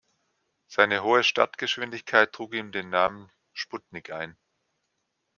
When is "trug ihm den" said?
2.33-2.89